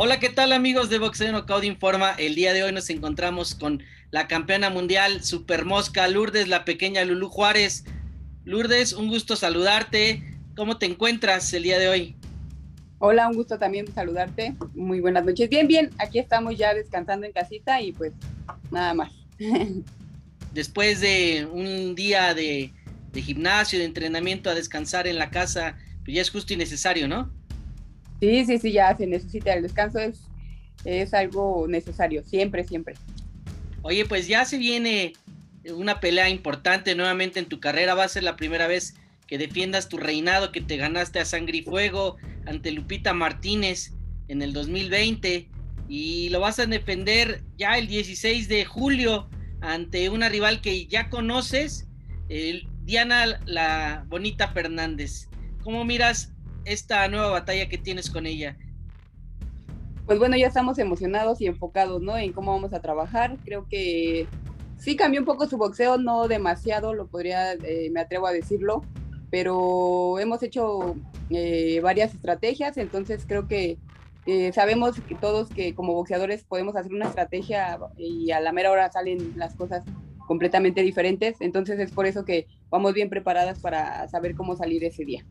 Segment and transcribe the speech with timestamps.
[0.00, 2.12] Hola, ¿qué tal amigos de Boxeo Knockout Informa?
[2.12, 3.82] El día de hoy nos encontramos con
[4.12, 7.82] la campeona mundial Super Mosca Lourdes, la pequeña Lulú Juárez.
[8.44, 10.22] Lourdes, un gusto saludarte.
[10.54, 12.16] ¿Cómo te encuentras el día de hoy?
[13.00, 14.54] Hola, un gusto también saludarte.
[14.72, 15.50] Muy buenas noches.
[15.50, 18.12] Bien, bien, aquí estamos ya descansando en casita y pues
[18.70, 19.12] nada más.
[20.54, 22.70] Después de un día de,
[23.12, 27.08] de gimnasio, de entrenamiento, a descansar en la casa, pues ya es justo y necesario,
[27.08, 27.36] ¿no?
[28.20, 29.54] Sí, sí, sí, ya se necesita.
[29.54, 30.22] El descanso es,
[30.84, 32.94] es algo necesario, siempre, siempre.
[33.82, 35.12] Oye, pues ya se viene
[35.74, 37.94] una pelea importante nuevamente en tu carrera.
[37.94, 38.94] Va a ser la primera vez
[39.26, 43.92] que defiendas tu reinado, que te ganaste a sangre y fuego ante Lupita Martínez
[44.28, 45.48] en el 2020.
[45.88, 49.28] Y lo vas a defender ya el 16 de julio
[49.60, 51.88] ante una rival que ya conoces,
[52.82, 55.28] Diana la Bonita Fernández.
[55.62, 56.32] ¿Cómo miras
[56.68, 58.56] esta nueva batalla que tienes con ella?
[60.06, 62.16] Pues bueno, ya estamos emocionados y enfocados, ¿no?
[62.16, 63.36] En cómo vamos a trabajar.
[63.44, 64.26] Creo que
[64.78, 68.82] sí cambió un poco su boxeo, no demasiado, lo podría, eh, me atrevo a decirlo,
[69.30, 70.96] pero hemos hecho
[71.30, 73.76] eh, varias estrategias, entonces creo que
[74.26, 78.70] eh, sabemos que todos que como boxeadores podemos hacer una estrategia y a la mera
[78.70, 79.84] hora salen las cosas
[80.26, 85.04] completamente diferentes, entonces es por eso que vamos bien preparadas para saber cómo salir ese
[85.04, 85.24] día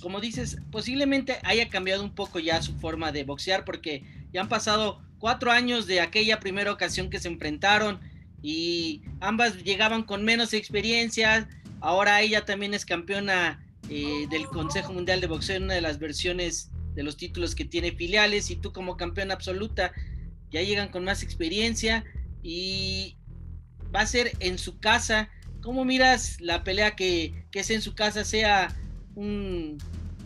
[0.00, 4.48] como dices, posiblemente haya cambiado un poco ya su forma de boxear porque ya han
[4.48, 8.00] pasado cuatro años de aquella primera ocasión que se enfrentaron
[8.42, 11.48] y ambas llegaban con menos experiencia.
[11.80, 16.70] Ahora ella también es campeona eh, del Consejo Mundial de Boxeo una de las versiones
[16.94, 19.92] de los títulos que tiene filiales y tú como campeona absoluta
[20.50, 22.04] ya llegan con más experiencia
[22.42, 23.16] y
[23.94, 25.28] va a ser en su casa.
[25.60, 28.74] ¿Cómo miras la pelea que, que es en su casa sea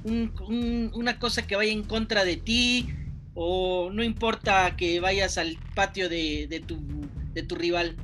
[0.04, 2.88] una cosa que vaya en contra de ti
[3.34, 6.78] o no importa que vayas al patio de, tu,
[7.32, 7.96] de tu rival?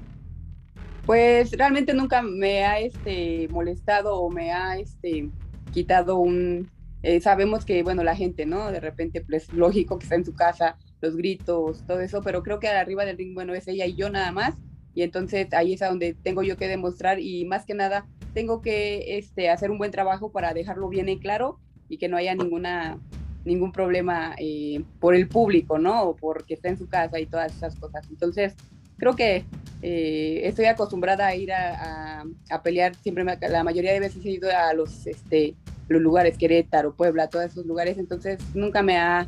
[1.06, 5.28] Pues realmente nunca me ha este, molestado o me ha este,
[5.72, 6.70] quitado un...
[7.02, 8.70] Eh, sabemos que, bueno, la gente, ¿no?
[8.70, 12.60] De repente, pues lógico que está en su casa, los gritos, todo eso, pero creo
[12.60, 14.54] que arriba del ring, bueno, es ella y yo nada más.
[14.94, 18.60] Y entonces ahí es a donde tengo yo que demostrar y más que nada tengo
[18.60, 21.58] que este, hacer un buen trabajo para dejarlo bien en claro
[21.88, 22.98] y que no haya ninguna
[23.44, 26.02] ningún problema eh, por el público, ¿no?
[26.02, 28.06] O porque está en su casa y todas esas cosas.
[28.10, 28.54] Entonces,
[28.98, 29.44] creo que
[29.82, 32.24] eh, estoy acostumbrada a ir a,
[32.62, 35.54] pelear, siempre la mayoría de veces he ido a los, este,
[35.88, 39.26] los lugares, Querétaro, Puebla, todos esos lugares, entonces nunca me ha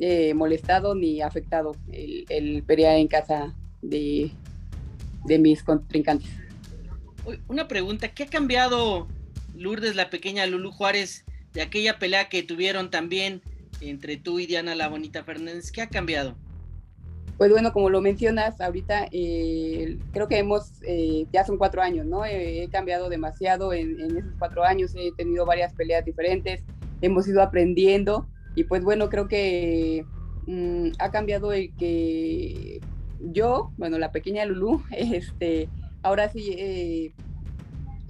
[0.00, 4.32] eh, molestado ni afectado el, el, pelear en casa de,
[5.26, 6.30] de mis contrincantes.
[7.48, 9.08] Una pregunta, ¿qué ha cambiado
[9.54, 13.42] Lourdes, la pequeña Lulu Juárez, de aquella pelea que tuvieron también
[13.80, 15.70] entre tú y Diana La Bonita Fernández?
[15.72, 16.36] ¿Qué ha cambiado?
[17.36, 22.06] Pues bueno, como lo mencionas ahorita, eh, creo que hemos, eh, ya son cuatro años,
[22.06, 22.24] ¿no?
[22.24, 26.64] Eh, he cambiado demasiado en, esos cuatro años, he tenido varias peleas diferentes,
[27.02, 30.06] hemos ido aprendiendo y pues bueno, creo que
[30.46, 32.75] mm, ha cambiado el que
[33.32, 35.68] yo, bueno, la pequeña Lulu, este,
[36.02, 37.12] ahora sí, eh,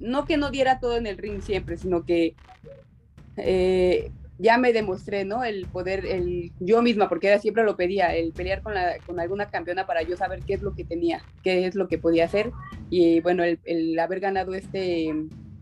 [0.00, 2.34] no que no diera todo en el ring siempre, sino que
[3.36, 5.44] eh, ya me demostré, ¿no?
[5.44, 9.18] El poder, el yo misma, porque era, siempre lo pedía, el pelear con, la, con
[9.18, 12.26] alguna campeona para yo saber qué es lo que tenía, qué es lo que podía
[12.26, 12.52] hacer.
[12.90, 15.12] Y bueno, el, haber ganado este,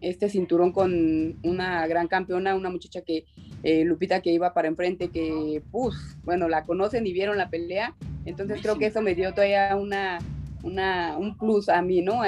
[0.01, 3.27] este cinturón con una gran campeona, una muchacha que,
[3.63, 5.95] eh, Lupita, que iba para enfrente, que, pues,
[6.25, 7.95] bueno, la conocen y vieron la pelea.
[8.25, 10.19] Entonces creo que eso me dio todavía una,
[10.63, 12.23] una, un plus a mí, ¿no?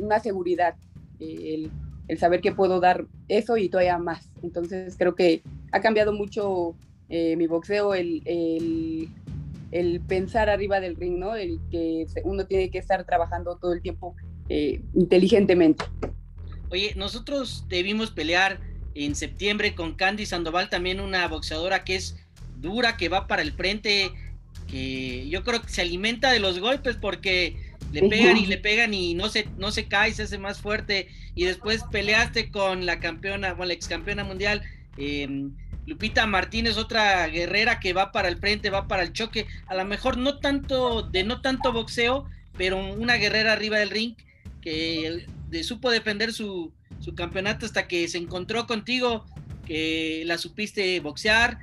[0.00, 0.74] una seguridad,
[1.18, 1.70] el,
[2.18, 4.28] saber que puedo dar eso y todavía más.
[4.42, 6.76] Entonces creo que ha cambiado mucho
[7.08, 8.22] eh, mi boxeo, el,
[9.70, 11.34] el, pensar arriba del ring, ¿no?
[11.34, 14.14] El que uno tiene que estar trabajando todo el tiempo
[14.50, 15.84] eh, inteligentemente.
[16.70, 18.60] Oye, nosotros debimos pelear
[18.94, 22.16] en septiembre con Candy Sandoval, también una boxeadora que es
[22.58, 24.12] dura, que va para el frente,
[24.72, 27.56] que yo creo que se alimenta de los golpes porque
[27.92, 31.08] le pegan y le pegan y no se, no se cae, se hace más fuerte.
[31.34, 34.62] Y después peleaste con la campeona, con la ex campeona mundial,
[34.96, 35.52] em,
[35.84, 39.46] Lupita Martínez, otra guerrera que va para el frente, va para el choque.
[39.66, 42.24] A lo mejor no tanto, de no tanto boxeo,
[42.56, 44.14] pero una guerrera arriba del ring
[44.62, 45.26] que
[45.64, 49.26] supo defender su, su campeonato hasta que se encontró contigo,
[49.66, 51.58] que la supiste boxear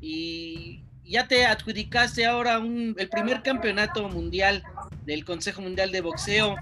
[0.00, 4.62] y ya te adjudicaste ahora un, el primer campeonato mundial
[5.04, 6.56] del Consejo Mundial de Boxeo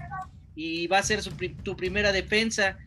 [0.55, 1.21] y va a ser
[1.63, 2.77] tu primera defensa.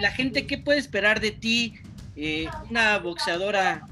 [0.00, 1.74] La gente, ¿qué puede esperar de ti?
[2.16, 3.86] Eh, una boxeadora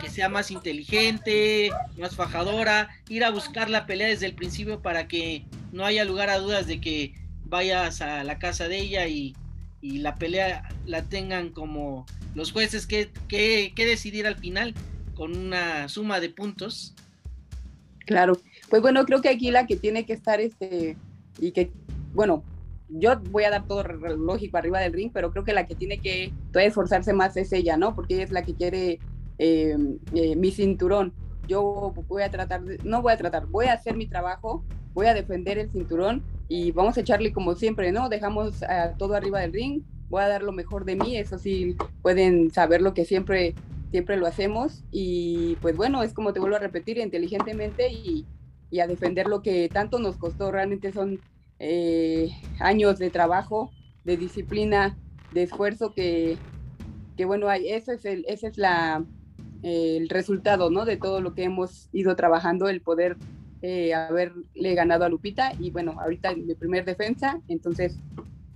[0.00, 5.08] que sea más inteligente, más fajadora, ir a buscar la pelea desde el principio para
[5.08, 7.14] que no haya lugar a dudas de que
[7.44, 9.34] vayas a la casa de ella y,
[9.82, 12.04] la pelea la tengan como
[12.34, 14.74] los jueces que, que, que decidir al final
[15.20, 16.94] con una suma de puntos.
[18.06, 18.38] Claro,
[18.70, 20.96] pues bueno, creo que aquí la que tiene que estar este
[21.38, 21.70] y que,
[22.14, 22.42] bueno,
[22.88, 25.98] yo voy a dar todo lógico arriba del ring, pero creo que la que tiene
[25.98, 27.94] que todavía esforzarse más es ella, ¿no?
[27.94, 28.98] Porque ella es la que quiere
[29.36, 29.76] eh,
[30.14, 31.12] eh, mi cinturón.
[31.46, 34.64] Yo voy a tratar, no voy a tratar, voy a hacer mi trabajo,
[34.94, 38.08] voy a defender el cinturón y vamos a echarle como siempre, ¿no?
[38.08, 38.64] Dejamos
[38.96, 42.80] todo arriba del ring, voy a dar lo mejor de mí, eso sí, pueden saber
[42.80, 43.54] lo que siempre,
[43.90, 48.26] siempre lo hacemos y pues bueno, es como te vuelvo a repetir, inteligentemente y,
[48.70, 51.20] y a defender lo que tanto nos costó, realmente son
[51.58, 53.70] eh, años de trabajo,
[54.04, 54.96] de disciplina,
[55.32, 56.38] de esfuerzo que,
[57.16, 59.04] que bueno, ese es, el, ese es la,
[59.62, 60.84] el resultado, ¿no?
[60.84, 63.16] De todo lo que hemos ido trabajando, el poder
[63.62, 67.98] eh, haberle ganado a Lupita y bueno, ahorita mi primer defensa, entonces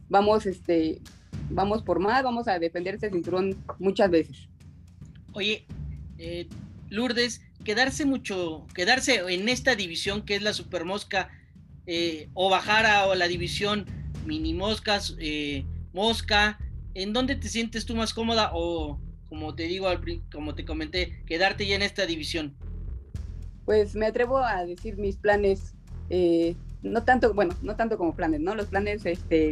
[0.08, 1.02] vamos, este,
[1.50, 4.48] vamos por más, vamos a defender ese cinturón muchas veces.
[5.34, 5.66] Oye,
[6.18, 6.48] eh,
[6.88, 11.30] Lourdes, quedarse mucho, quedarse en esta división que es la Super Mosca,
[11.86, 13.84] eh, o bajar a, la división
[14.24, 16.58] mini moscas, eh, mosca,
[16.94, 18.98] ¿en dónde te sientes tú más cómoda o
[19.28, 19.88] como te digo,
[20.32, 22.54] como te comenté, quedarte ya en esta división?
[23.66, 25.74] Pues me atrevo a decir mis planes,
[26.08, 28.54] eh, no tanto, bueno, no tanto como planes, ¿no?
[28.54, 29.50] Los planes, este,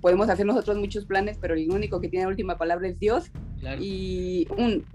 [0.00, 3.30] podemos hacer nosotros muchos planes, pero el único que tiene la última palabra es Dios.
[3.80, 4.46] Y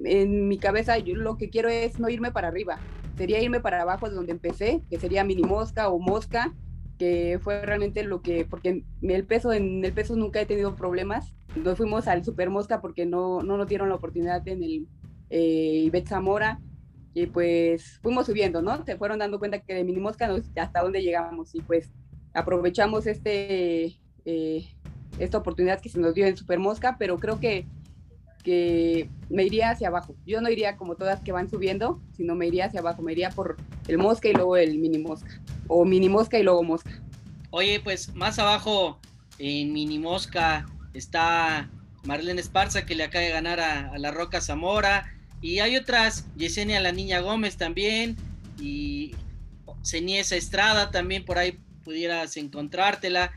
[0.04, 2.80] en mi cabeza yo lo que quiero es no irme para arriba,
[3.18, 6.54] sería irme para abajo de donde empecé, que sería mini mosca o mosca,
[6.98, 11.34] que fue realmente lo que, porque el peso, en el peso nunca he tenido problemas.
[11.56, 14.88] Nos fuimos al Super Mosca porque no, no nos dieron la oportunidad en el
[15.30, 16.60] eh, Ibet Zamora
[17.14, 18.84] y pues fuimos subiendo, ¿no?
[18.86, 21.92] Se fueron dando cuenta que de mini mosca hasta dónde llegamos y pues
[22.34, 24.66] aprovechamos este, eh,
[25.20, 27.68] esta oportunidad que se nos dio en Super Mosca, pero creo que
[28.44, 30.16] que me iría hacia abajo.
[30.26, 33.02] Yo no iría como todas que van subiendo, sino me iría hacia abajo.
[33.02, 33.58] Me iría por
[33.88, 35.42] el mosca y luego el mini mosca.
[35.68, 36.92] O mini mosca y luego mosca.
[37.50, 39.00] Oye, pues más abajo
[39.40, 41.70] en mini mosca está
[42.04, 45.14] Marlene Esparza que le acaba de ganar a, la Roca Zamora.
[45.42, 48.18] Y hay otras, Yesenia la Niña Gómez también.
[48.60, 49.16] Y
[49.84, 53.32] Ceniesa Estrada también por ahí pudieras encontrártela.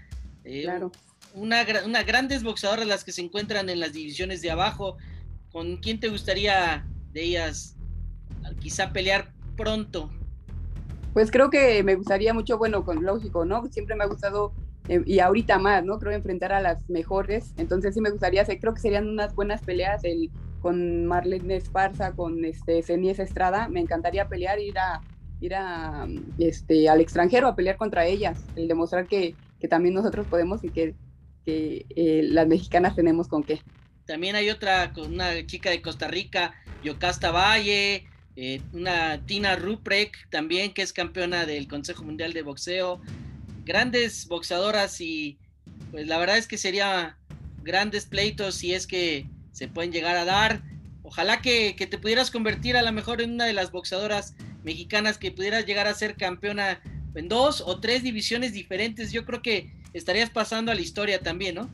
[0.44, 0.92] Eh, claro
[1.36, 4.96] una, una grandes boxeadoras las que se encuentran en las divisiones de abajo.
[5.52, 7.76] ¿Con quién te gustaría de ellas
[8.58, 10.10] quizá pelear pronto?
[11.12, 13.64] Pues creo que me gustaría mucho, bueno, con lógico, ¿no?
[13.66, 14.52] Siempre me ha gustado
[14.88, 15.98] eh, y ahorita más, ¿no?
[15.98, 17.52] Creo enfrentar a las mejores.
[17.58, 20.30] Entonces sí me gustaría, creo que serían unas buenas peleas el,
[20.60, 23.68] con Marlene Esparza, con este Cenies Estrada.
[23.68, 25.00] Me encantaría pelear, ir a
[25.38, 26.06] ir a
[26.38, 30.70] este al extranjero a pelear contra ellas, el demostrar que, que también nosotros podemos y
[30.70, 30.94] que
[31.46, 33.62] que eh, las mexicanas tenemos con qué.
[34.04, 36.54] También hay otra, una chica de Costa Rica,
[36.84, 38.04] Yocasta Valle,
[38.36, 43.00] eh, una Tina Ruprek también, que es campeona del Consejo Mundial de Boxeo.
[43.64, 45.38] Grandes boxeadoras y
[45.90, 47.16] pues la verdad es que sería
[47.62, 50.62] grandes pleitos si es que se pueden llegar a dar.
[51.02, 55.18] Ojalá que, que te pudieras convertir a lo mejor en una de las boxeadoras mexicanas
[55.18, 56.80] que pudieras llegar a ser campeona
[57.14, 59.12] en dos o tres divisiones diferentes.
[59.12, 61.68] Yo creo que estarías pasando a la historia también, ¿no?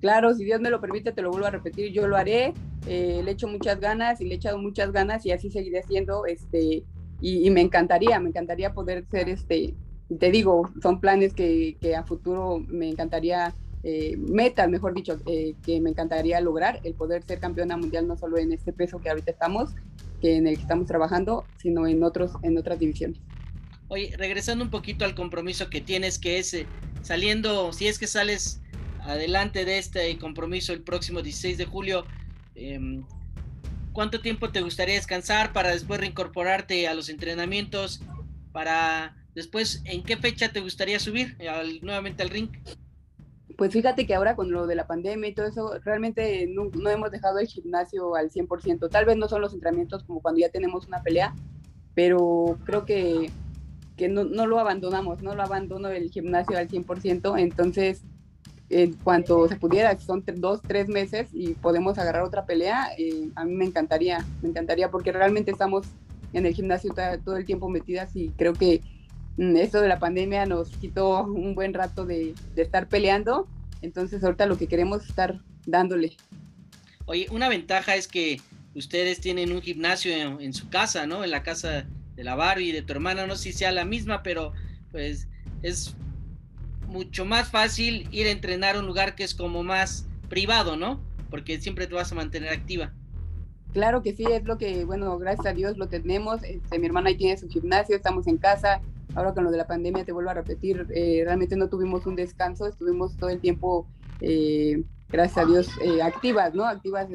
[0.00, 2.54] Claro, si Dios me lo permite, te lo vuelvo a repetir, yo lo haré,
[2.86, 6.24] eh, le echo muchas ganas y le he echado muchas ganas y así seguiré siendo,
[6.26, 6.84] este,
[7.20, 9.74] y, me encantaría, me encantaría poder ser, este,
[10.20, 15.80] te digo, son planes que, a futuro me encantaría, eh, metas, mejor dicho, eh, que
[15.80, 19.32] me encantaría lograr, el poder ser campeona mundial no solo en este peso que ahorita
[19.32, 19.70] estamos,
[20.20, 23.18] que en el que estamos trabajando, sino en, otros, en otras divisiones.
[23.88, 26.54] Oye, regresando un poquito al compromiso que tienes, que es
[27.02, 28.60] saliendo, si es que sales
[29.00, 32.04] adelante de este compromiso el próximo 16 de julio,
[32.54, 33.02] em,
[33.94, 38.02] ¿cuánto tiempo te gustaría descansar para después reincorporarte a los entrenamientos?
[38.52, 41.38] Para después, ¿en qué fecha te gustaría subir
[41.80, 42.50] nuevamente al ring?
[43.56, 47.10] Pues fíjate que ahora con lo de la pandemia y todo eso, realmente no hemos
[47.10, 48.90] dejado el gimnasio al 100%.
[48.90, 51.34] Tal vez no son los entrenamientos como cuando ya tenemos una pelea,
[51.94, 53.32] pero creo que
[53.98, 58.02] que no, no, lo abandonamos, no lo abandono el gimnasio al 100%, entonces
[58.70, 63.44] en cuanto se pudiera, son dos, tres meses y podemos agarrar otra pelea, eh, a
[63.44, 65.86] mí me encantaría, me encantaría porque realmente estamos
[66.32, 66.92] en el gimnasio
[67.24, 68.82] todo el tiempo metidas y creo que
[69.38, 73.48] mm, esto de la pandemia nos quitó un buen rato de, estar peleando,
[73.80, 76.16] entonces ahorita lo que queremos es estar dándole.
[77.06, 78.40] Oye, una ventaja es que
[78.74, 81.24] ustedes tienen un gimnasio en, su casa, ¿no?
[81.24, 81.86] En la casa
[82.18, 84.52] de la Barbie y de tu hermana, no sé si sea la misma, pero
[84.90, 85.28] pues
[85.62, 85.94] es
[86.88, 91.00] mucho más fácil ir a entrenar a un lugar que es como más privado, ¿no?
[91.30, 92.92] Porque siempre te vas a mantener activa.
[93.72, 96.42] Claro que sí, es lo que, bueno, gracias a Dios lo tenemos.
[96.42, 98.80] Este, mi hermana ahí tiene su gimnasio, estamos en casa.
[99.14, 102.16] Ahora con lo de la pandemia, te vuelvo a repetir, eh, realmente no tuvimos un
[102.16, 103.86] descanso, estuvimos todo el tiempo,
[104.20, 106.64] eh, gracias a Dios, eh, activas, ¿no?
[106.64, 107.06] Activas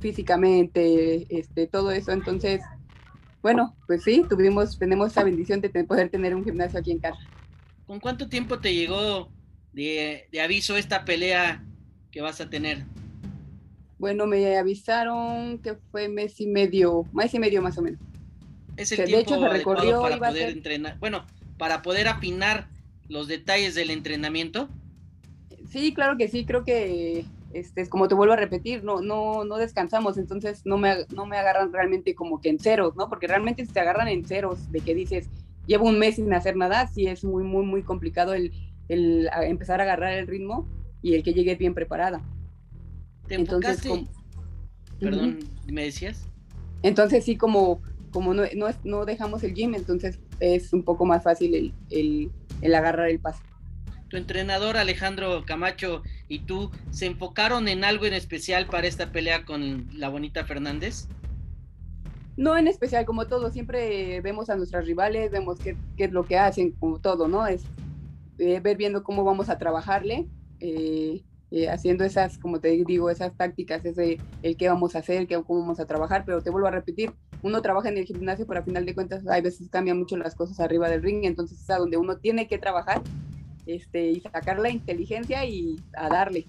[0.00, 2.10] físicamente, este, todo eso.
[2.10, 2.62] Entonces,
[3.42, 7.20] bueno, pues sí, tuvimos, tenemos esa bendición de poder tener un gimnasio aquí en casa.
[7.86, 9.30] ¿Con cuánto tiempo te llegó
[9.72, 11.64] de, de aviso esta pelea
[12.10, 12.84] que vas a tener?
[13.98, 18.00] Bueno, me avisaron que fue mes y medio, mes y medio más o menos.
[18.76, 19.68] Es el tiempo de hecho,
[20.00, 21.26] para poder entrenar, bueno,
[21.58, 22.68] para poder afinar
[23.08, 24.68] los detalles del entrenamiento.
[25.68, 29.56] Sí, claro que sí, creo que este, como te vuelvo a repetir, no, no, no
[29.56, 33.08] descansamos, entonces no me, no me agarran realmente como que en ceros, ¿no?
[33.08, 35.28] Porque realmente si te agarran en ceros de que dices,
[35.66, 38.52] llevo un mes sin hacer nada, sí es muy, muy, muy complicado el,
[38.88, 40.68] el empezar a agarrar el ritmo
[41.02, 42.20] y el que llegue bien preparada.
[43.26, 44.06] ¿Te enfocaste?
[44.98, 46.26] Perdón, ¿me decías?
[46.82, 47.80] Entonces sí, como,
[48.10, 48.42] como no,
[48.84, 51.54] no, dejamos el gym, entonces es un poco más fácil
[51.90, 52.30] el,
[52.62, 53.42] el, agarrar el paso.
[54.08, 59.44] Tu entrenador Alejandro Camacho y tú se enfocaron en algo en especial para esta pelea
[59.44, 61.08] con la bonita Fernández?
[62.36, 66.24] No en especial, como todo, siempre vemos a nuestras rivales, vemos qué, qué es lo
[66.24, 67.46] que hacen, como todo, ¿no?
[67.46, 67.64] Es
[68.38, 70.26] eh, ver viendo cómo vamos a trabajarle.
[70.60, 75.26] Eh, eh, haciendo esas, como te digo, esas tácticas, ese, el qué vamos a hacer,
[75.26, 78.46] qué, cómo vamos a trabajar, pero te vuelvo a repetir, uno trabaja en el gimnasio,
[78.46, 81.60] pero a final de cuentas hay veces cambian mucho las cosas arriba del ring, entonces
[81.60, 83.02] es a donde uno tiene que trabajar
[83.66, 86.46] este, y sacar la inteligencia y a darle.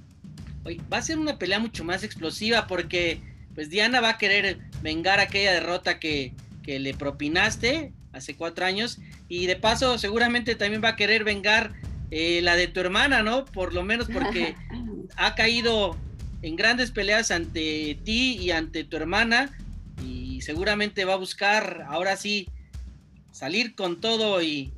[0.91, 3.19] Va a ser una pelea mucho más explosiva porque
[3.55, 8.99] pues Diana va a querer vengar aquella derrota que, que le propinaste hace cuatro años
[9.27, 11.73] y de paso seguramente también va a querer vengar
[12.11, 13.45] eh, la de tu hermana, ¿no?
[13.45, 14.55] Por lo menos porque
[15.17, 15.97] ha caído
[16.41, 19.57] en grandes peleas ante ti y ante tu hermana
[20.03, 22.49] y seguramente va a buscar ahora sí
[23.31, 24.73] salir con todo y,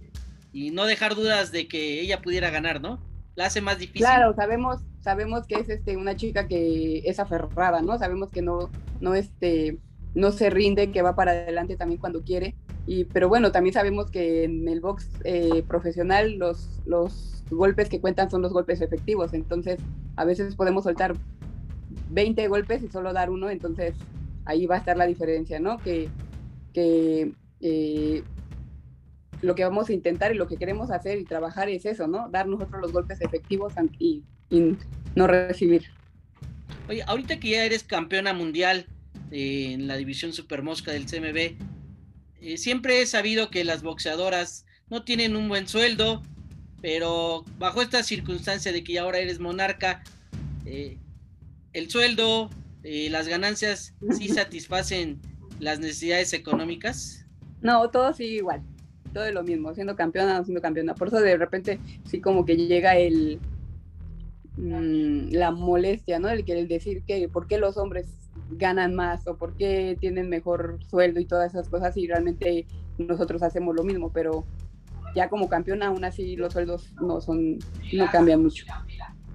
[0.53, 2.99] no dejar dudas de que ella pudiera ganar, ¿no?
[3.35, 4.01] La hace más difícil.
[4.01, 7.97] Claro, sabemos, sabemos que es este una chica que es aferrada, ¿no?
[7.97, 8.69] Sabemos que no,
[9.01, 9.79] no este,
[10.13, 12.55] no se rinde, que va para adelante también cuando quiere.
[12.85, 18.01] Y, pero bueno, también sabemos que en el box eh, profesional los, los golpes que
[18.01, 19.33] cuentan son los golpes efectivos.
[19.33, 19.79] Entonces,
[20.15, 21.15] a veces podemos soltar
[22.11, 23.49] 20 golpes y solo dar uno.
[23.49, 23.95] Entonces,
[24.45, 25.79] ahí va a estar la diferencia, ¿no?
[25.79, 26.09] Que,
[26.73, 27.31] que
[27.61, 28.23] eh,
[29.43, 32.29] lo que vamos a intentar y lo que queremos hacer y trabajar es eso, ¿no?
[32.29, 34.77] Dar nosotros los golpes efectivos y, y
[35.15, 35.85] no recibir.
[36.89, 38.87] Oye, ahorita que ya eres campeona mundial
[39.31, 41.57] eh, en la división Super Mosca del CMB,
[42.41, 46.21] eh, siempre he sabido que las boxeadoras no tienen un buen sueldo,
[46.81, 50.03] pero bajo esta circunstancia de que ahora eres monarca,
[50.65, 50.97] eh,
[51.71, 52.49] el sueldo,
[52.83, 55.21] eh, las ganancias, ¿sí satisfacen
[55.59, 57.25] las necesidades económicas?
[57.61, 58.61] No, todo sigue igual,
[59.13, 60.95] todo es lo mismo, siendo campeona o siendo campeona.
[60.95, 63.39] Por eso de repente sí como que llega el
[64.57, 66.29] mm, la molestia, ¿no?
[66.29, 68.07] El, el decir que por qué los hombres
[68.51, 72.65] ganan más o por qué tienen mejor sueldo y todas esas cosas y realmente
[72.97, 74.45] nosotros hacemos lo mismo, pero
[75.15, 77.59] ya como campeona aún así los sueldos no son
[77.93, 78.65] no cambian mucho.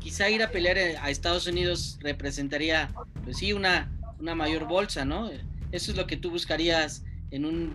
[0.01, 2.91] Quizá ir a pelear a Estados Unidos representaría
[3.25, 5.31] pues sí una una mayor bolsa, ¿no?
[5.73, 7.75] Eso es lo que tú buscarías en un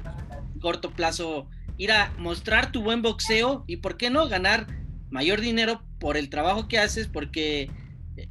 [0.62, 4.68] corto plazo, ir a mostrar tu buen boxeo y por qué no ganar
[5.10, 7.70] mayor dinero por el trabajo que haces, porque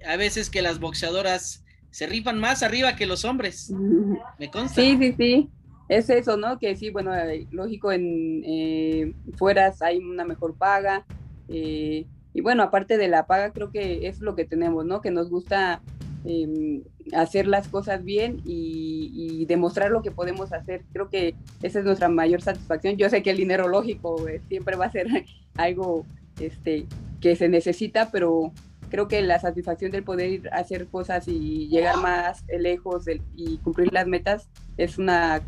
[0.06, 3.70] a veces que las boxeadoras se rifan más arriba que los hombres.
[4.38, 4.80] Me consta.
[4.80, 5.50] Sí, sí, sí.
[5.88, 6.58] Es eso, ¿no?
[6.58, 11.04] Que sí, bueno, eh, lógico, en eh, fueras hay una mejor paga.
[11.49, 15.02] Eh, y bueno, aparte de la paga, creo que es lo que tenemos, ¿no?
[15.02, 15.82] Que nos gusta
[16.24, 16.82] em,
[17.14, 20.82] hacer las cosas bien y, demostrar lo que podemos hacer.
[20.92, 22.96] Creo que esa es nuestra mayor satisfacción.
[22.96, 25.06] Yo sé que el dinero lógico siempre va a ser
[25.56, 26.06] algo
[26.40, 26.86] este,
[27.20, 28.52] que se necesita, pero
[28.92, 34.06] creo que la satisfacción del poder hacer cosas y llegar más lejos y cumplir las
[34.06, 35.40] metas es una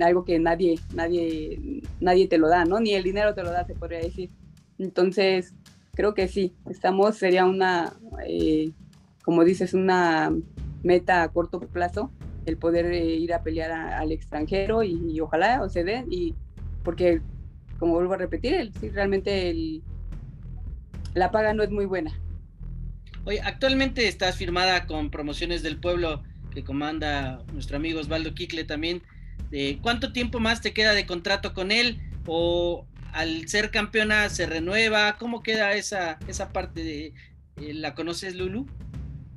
[0.00, 3.66] algo que nadie nadie nadie te lo da no ni el dinero te lo da
[3.66, 4.30] se podría decir
[4.78, 5.54] entonces
[5.94, 7.94] creo que sí estamos sería una
[8.28, 8.70] eh,
[9.24, 10.32] como dices una
[10.82, 12.10] meta a corto plazo
[12.46, 16.34] el poder eh, ir a pelear al extranjero y, ojalá o se dé y
[16.82, 17.22] porque
[17.78, 19.82] como vuelvo a repetir el, sí, realmente el,
[21.14, 22.12] la paga no es muy buena
[23.26, 29.02] Oye, actualmente estás firmada con Promociones del Pueblo, que comanda nuestro amigo Osvaldo Quicle también.
[29.80, 32.00] ¿Cuánto tiempo más te queda de contrato con él?
[32.26, 35.16] ¿O al ser campeona se renueva?
[35.16, 37.14] ¿Cómo queda esa, esa parte de...
[37.62, 38.66] Eh, ¿La conoces, Lulu?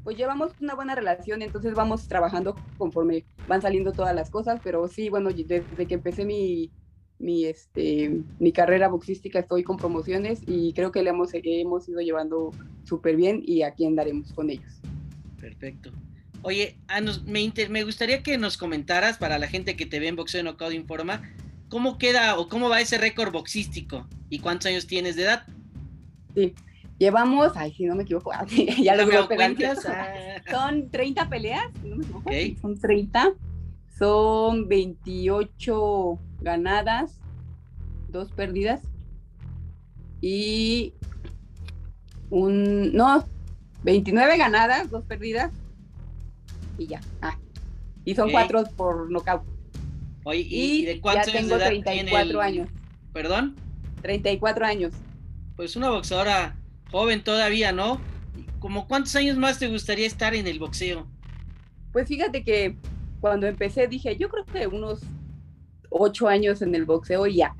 [0.07, 4.87] Pues llevamos una buena relación, entonces vamos trabajando conforme van saliendo todas las cosas, pero
[4.87, 6.71] sí, bueno, desde que empecé mi,
[7.19, 11.99] mi, este, mi carrera boxística estoy con promociones y creo que le hemos, hemos ido
[11.99, 12.51] llevando
[12.85, 14.79] súper bien y aquí andaremos con ellos.
[15.41, 15.91] Perfecto.
[16.41, 20.15] Oye, ah, me, me, gustaría que nos comentaras para la gente que te ve en
[20.15, 21.21] Boxeo Knockout Informa,
[21.67, 25.45] ¿cómo queda o cómo va ese récord boxístico y cuántos años tienes de edad?
[26.33, 26.55] Sí,
[26.97, 28.31] llevamos, ay, si no me equivoco,
[28.81, 30.07] ya lo veo ah.
[30.51, 32.29] Son 30 peleas, no me equivoco,
[32.61, 33.33] son 30,
[33.97, 37.19] son 28 ganadas,
[38.09, 38.81] dos perdidas
[40.21, 40.93] y
[42.29, 43.25] un, no,
[43.83, 45.51] 29 ganadas, dos perdidas
[46.77, 47.01] y ya.
[47.21, 47.37] Ah,
[48.05, 49.43] y son cuatro por nocaut.
[50.23, 52.69] Oye, ¿y, de cuántos ya tengo 34 años.
[53.13, 53.55] ¿Perdón?
[54.01, 54.93] 34 años.
[55.55, 56.55] Pues una boxeadora
[56.91, 57.99] joven todavía, ¿no?
[58.59, 61.07] ¿Como cuántos años más te gustaría estar en el boxeo?
[61.91, 62.75] Pues fíjate que
[63.19, 65.01] cuando empecé dije, yo creo que unos
[65.89, 67.55] ocho años en el boxeo y ya,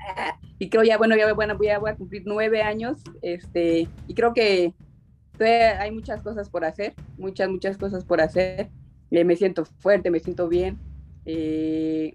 [0.58, 4.14] y creo ya, bueno, ya bueno, voy a, voy a cumplir nueve años, este, y
[4.14, 4.74] creo que
[5.44, 8.68] hay muchas cosas por hacer, muchas, muchas cosas por hacer.
[9.10, 10.78] Eh, me siento fuerte, me siento bien.
[11.24, 12.14] Eh,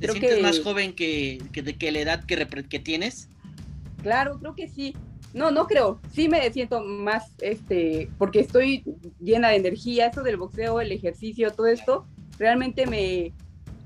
[0.00, 3.28] ¿Te sientes más joven que, que, la edad que, que tienes?
[4.02, 4.94] Claro, creo que sí.
[5.34, 6.00] No, no creo.
[6.12, 8.84] Sí me siento más, este, porque estoy
[9.20, 10.06] llena de energía.
[10.06, 12.06] Esto del boxeo, el ejercicio, todo esto,
[12.38, 13.32] realmente me,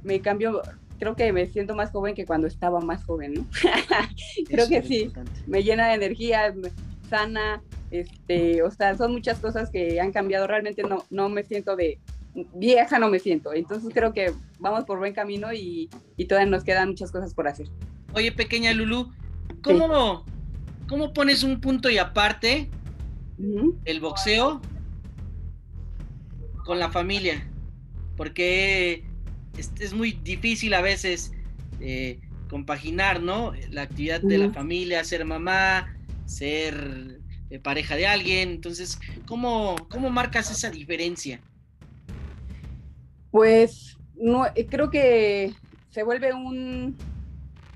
[0.04, 0.62] me cambió
[0.98, 3.46] creo que me siento más joven que cuando estaba más joven, ¿no?
[4.48, 5.10] creo que sí,
[5.46, 6.52] me llena de energía,
[7.08, 11.76] sana, este, o sea, son muchas cosas que han cambiado, realmente no, no me siento
[11.76, 11.98] de
[12.54, 15.88] vieja, no me siento, entonces creo que vamos por buen camino y,
[16.28, 17.68] todavía nos quedan muchas cosas por hacer.
[18.12, 19.12] Oye, pequeña Lulu,
[19.62, 20.24] ¿cómo,
[20.88, 22.68] ¿cómo pones un punto y aparte
[23.84, 24.60] el boxeo
[26.64, 27.48] con la familia?
[28.16, 29.04] Porque
[29.56, 31.32] es, muy difícil a veces
[31.80, 33.52] eh, compaginar, ¿no?
[33.70, 37.20] La actividad de la familia, ser mamá, ser
[37.50, 38.50] eh, pareja de alguien.
[38.50, 41.40] Entonces, ¿cómo, ¿cómo marcas esa diferencia?
[43.30, 45.54] Pues no, eh, creo que
[45.90, 46.96] se vuelve un,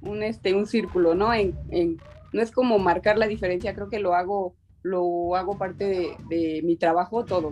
[0.00, 1.32] un, este, un círculo, ¿no?
[1.32, 2.00] En,
[2.32, 6.76] no es como marcar la diferencia, creo que lo hago, lo hago parte de, mi
[6.76, 7.50] trabajo todo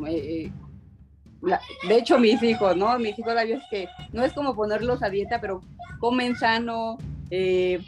[1.88, 2.99] de hecho mis hijos, ¿no?
[2.99, 5.62] Mis hijos la es que no es como ponerlos a dieta, pero
[5.99, 6.99] comen sano,
[7.31, 7.81] eh,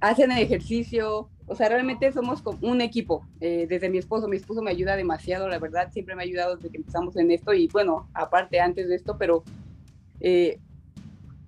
[0.00, 3.26] hacen ejercicio, o sea, realmente somos un equipo.
[3.40, 6.56] Eh, desde mi esposo, mi esposo me ayuda demasiado, la verdad, siempre me ha ayudado
[6.56, 9.44] desde que empezamos en esto y bueno, aparte antes de esto, pero
[10.20, 10.58] eh,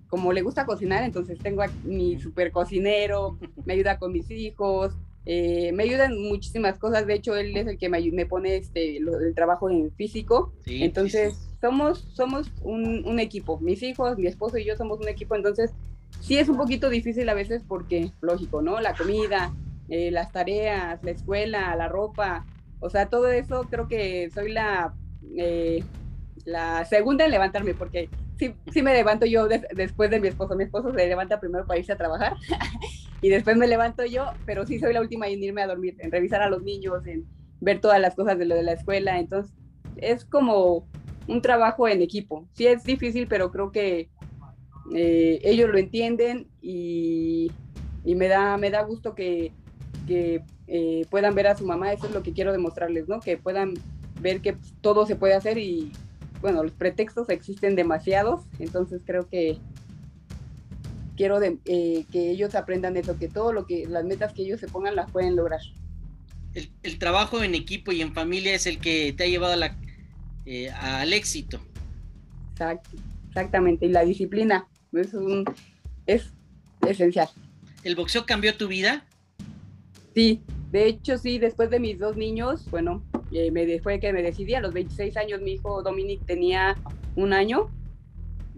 [0.08, 4.96] como le gusta cocinar, entonces tengo a mi super cocinero, me ayuda con mis hijos,
[5.26, 8.96] eh, me ayudan muchísimas cosas, de hecho él es el que me, me pone este,
[8.96, 14.76] el trabajo en físico, entonces somos, somos un, equipo, mis hijos, mi esposo y yo
[14.76, 15.72] somos un equipo, entonces
[16.20, 18.80] sí es un poquito difícil a veces porque, lógico, ¿no?
[18.80, 19.52] La comida,
[19.90, 22.46] eh, las tareas, la escuela, la ropa,
[22.80, 24.94] o sea, todo eso creo que soy la,
[25.36, 25.84] eh,
[26.46, 30.64] la segunda en levantarme porque sí, sí me levanto yo después de mi esposo, mi
[30.64, 32.34] esposo se levanta primero para irse a trabajar
[33.22, 36.10] y después me levanto yo, pero sí soy la última en irme a dormir, en
[36.10, 37.26] revisar a los niños, en
[37.60, 39.18] ver todas las cosas de lo de la escuela.
[39.18, 39.52] Entonces,
[39.96, 40.86] es como
[41.26, 42.48] un trabajo en equipo.
[42.54, 44.08] Sí es difícil, pero creo que
[44.94, 47.50] eh, ellos lo entienden y,
[48.04, 49.52] me, da, me da gusto que,
[50.70, 51.92] eh, puedan ver a su mamá.
[51.92, 53.20] Eso es lo que quiero demostrarles, ¿no?
[53.20, 53.74] Que puedan
[54.20, 55.92] ver que todo se puede hacer y,
[56.40, 58.42] bueno, los pretextos existen demasiados.
[58.58, 59.58] Entonces, creo que
[61.16, 64.68] quiero eh, que ellos aprendan eso, que todo lo que, las metas que ellos se
[64.68, 65.60] pongan las pueden lograr.
[66.54, 69.76] El, trabajo en equipo y en familia es el que te ha llevado la,
[70.46, 71.60] eh, al éxito.
[73.28, 75.12] exactamente, y la disciplina es,
[76.06, 76.32] es
[76.86, 77.28] esencial.
[77.84, 79.04] ¿El boxeo cambió tu vida?
[80.14, 84.22] Sí, de hecho sí, después de mis dos niños, bueno, eh, me, fue que me
[84.22, 86.78] decidí, a los 26 años mi hijo Dominic tenía
[87.14, 87.70] un año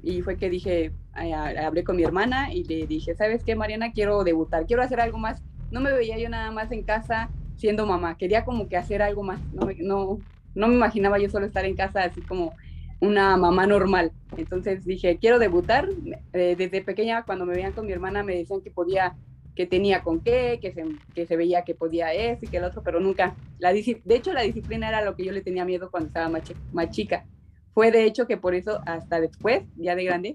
[0.02, 3.92] y fue que dije, hablé con mi hermana y le dije, ¿sabes qué, Mariana?
[3.92, 5.42] Quiero debutar, quiero hacer algo más.
[5.70, 9.22] No me veía yo nada más en casa siendo mamá, quería como que hacer algo
[9.22, 9.42] más.
[9.52, 10.22] No, no,
[10.54, 12.54] no me imaginaba yo solo estar en casa así como
[13.00, 14.12] una mamá normal.
[14.36, 15.86] Entonces dije, quiero debutar.
[16.32, 19.16] Eh, desde pequeña, cuando me veían con mi hermana, me decían que podía,
[19.60, 22.64] que tenía con qué, que se, que se veía que podía eso y que el
[22.64, 23.36] otro, pero nunca.
[23.58, 26.44] La, de hecho, la disciplina era lo que yo le tenía miedo cuando estaba más,
[26.72, 27.26] más chica
[27.74, 30.34] fue de hecho que por eso hasta después, ya de grande,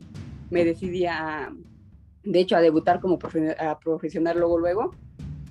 [0.52, 1.52] me decidí a,
[2.24, 3.18] de hecho, a debutar como
[3.58, 4.96] a profesional luego, luego.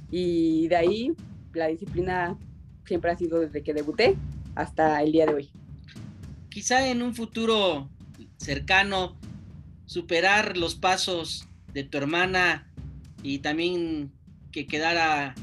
[0.08, 1.12] Y de ahí
[1.52, 2.38] la disciplina
[2.86, 4.14] siempre ha sido desde que debuté
[4.54, 5.50] hasta el día de hoy.
[6.48, 7.88] Quizá en un futuro
[8.36, 9.16] cercano,
[9.86, 12.70] superar los pasos de tu hermana
[13.24, 14.12] y también
[14.52, 15.34] que quedara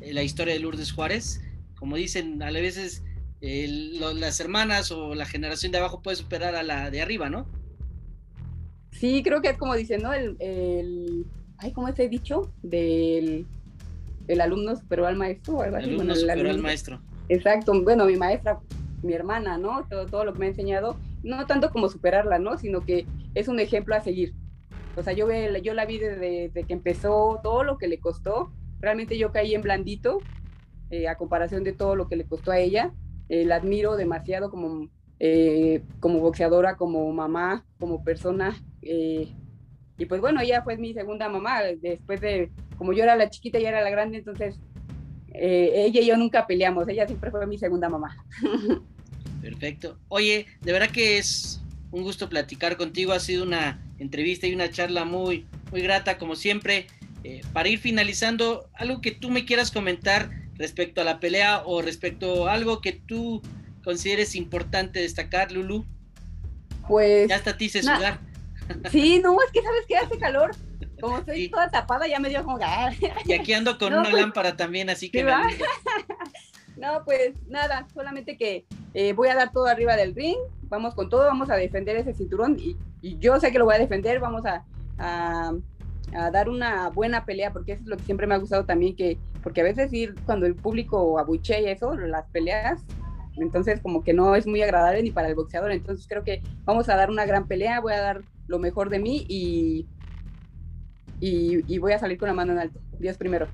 [0.00, 1.42] la historia de Lourdes Juárez.
[1.78, 3.04] Como dicen, a veces
[3.40, 7.46] las hermanas o la generación de abajo puede superar a la de arriba, ¿no?
[8.90, 10.14] Sí, creo que es como dicen, ¿no?
[10.14, 11.26] El, el
[11.58, 12.54] ay, ¿cómo es dicho?
[12.62, 13.46] Del
[14.28, 15.62] el alumno superó al maestro.
[15.62, 17.02] el alumno superó al maestro.
[17.28, 18.58] Exacto, bueno, mi maestra,
[19.02, 19.86] mi hermana, ¿no?
[19.90, 22.56] Todo, todo lo que me ha enseñado, no tanto como superarla, ¿no?
[22.56, 24.32] Sino que es un ejemplo a seguir.
[24.96, 25.28] O sea, yo,
[25.62, 28.50] yo la vi desde, que empezó, todo lo que le costó.
[28.80, 30.20] Realmente yo caí en blandito
[30.90, 32.92] eh, a comparación de todo lo que le costó a ella.
[33.28, 38.56] Eh, la admiro demasiado como, eh, como boxeadora, como mamá, como persona.
[38.80, 41.62] y pues bueno, ella fue mi segunda mamá.
[41.62, 44.58] Después de, como yo era la chiquita y era la grande, entonces
[45.28, 46.88] ella y yo nunca peleamos.
[46.88, 48.16] Ella siempre fue mi segunda mamá.
[49.42, 49.98] Perfecto.
[50.08, 51.60] Oye, de verdad que es
[51.96, 53.12] un gusto platicar contigo.
[53.12, 56.86] Ha sido una entrevista y una charla muy, muy grata, como siempre.
[57.52, 62.48] para ir finalizando, algo que tú me quieras comentar respecto a la pelea o respecto
[62.48, 63.42] a algo que tú
[63.82, 65.84] consideres importante destacar, Lulu?
[66.86, 67.28] Pues.
[67.28, 68.20] Ya hasta ti se sudar.
[68.90, 70.54] Sí, no, es que sabes que hace calor.
[71.00, 72.58] Como estoy toda tapada, ya me dio como.
[72.62, 72.92] Ah.
[73.24, 75.24] Y aquí ando con una pues, lámpara también, así que.
[76.76, 78.66] no, pues nada, solamente que
[78.98, 80.38] eh, voy a dar todo arriba del ring.
[80.62, 82.56] Vamos con todo, vamos a defender ese cinturón.
[82.58, 82.78] Y,
[83.18, 84.20] yo sé que lo voy a defender.
[84.20, 84.64] Vamos a
[86.32, 89.18] dar una buena pelea, porque eso es lo que siempre me ha gustado también, que,
[89.42, 92.82] porque a veces ir cuando el público abuche y eso, las peleas,
[93.36, 96.88] entonces como que no es muy agradable ni para el boxeador, entonces creo que vamos
[96.88, 99.86] a dar una gran pelea, voy a dar lo mejor de mí y,
[101.20, 103.46] y, voy a salir con la mano en alto, Dios primero.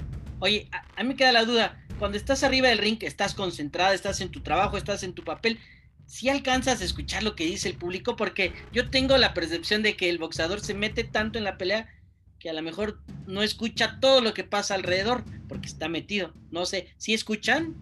[0.43, 4.21] Oye, a, mí me queda la duda, cuando estás arriba del ring, estás concentrada, estás
[4.21, 5.61] en tu trabajo, estás en tu papel,
[6.07, 9.97] si alcanzas a escuchar lo que dice el público, porque yo tengo la percepción de
[9.97, 11.89] que el boxeador se mete tanto en la pelea
[12.41, 16.35] que a lo mejor no escucha todo lo que pasa alrededor porque está metido.
[16.51, 17.77] No sé, ¿sí escuchan?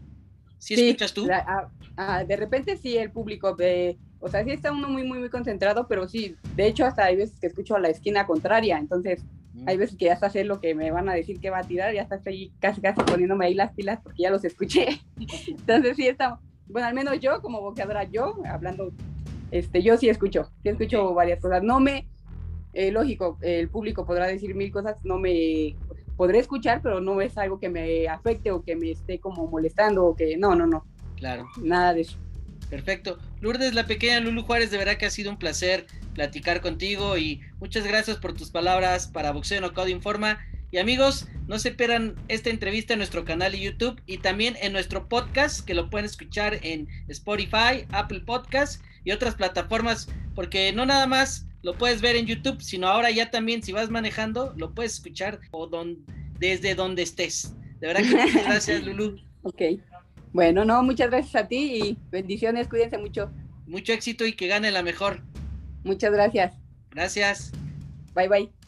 [0.59, 1.27] ¿Sí, escuchas tú?
[1.27, 5.88] de repente sí, el público, ve, o sea, sí está uno muy, muy, muy concentrado,
[5.88, 9.23] pero sí, de hecho hasta hay veces que escucho a la esquina contraria, entonces.
[9.66, 11.64] Hay veces que ya está sé lo que me van a decir que va a
[11.64, 15.00] tirar, ya está estoy casi, casi poniéndome ahí las pilas porque ya los escuché.
[15.46, 18.92] entonces sí está, bueno, al menos yo como boxeadora, yo hablando,
[19.50, 21.62] este, yo sí escucho, sí escucho varias cosas.
[21.62, 22.06] No me,
[22.72, 25.76] eh, lógico, el público podrá decir mil cosas, no me
[26.16, 30.04] podré escuchar, pero no es algo que me afecte o que me esté como molestando
[30.04, 30.84] o que no, no, no.
[31.16, 31.48] Claro.
[31.62, 32.18] Nada de eso.
[32.68, 33.18] Perfecto.
[33.40, 35.86] Lourdes, la pequeña Lulu Juárez, de verdad que ha sido un placer
[36.20, 40.38] platicar contigo y muchas gracias por tus palabras para Boxeo Knockout Informa.
[40.70, 44.74] Y amigos, no se pierdan esta entrevista en nuestro canal de YouTube y también en
[44.74, 50.85] nuestro podcast, que lo pueden escuchar en Spotify, Apple Podcast y otras plataformas, porque no
[50.85, 54.74] nada más lo puedes ver en YouTube, sino ahora ya también si vas manejando, lo
[54.74, 55.70] puedes escuchar o
[56.38, 57.54] desde donde estés.
[57.80, 59.16] De verdad que muchas gracias, Lulu.
[59.44, 59.62] Ok.
[60.35, 63.30] Bueno, no, muchas gracias a ti y bendiciones, cuídense mucho.
[63.66, 65.22] Mucho éxito y que gane la mejor.
[65.85, 66.55] Muchas gracias.
[66.90, 67.53] Gracias.
[68.14, 68.60] Bye bye.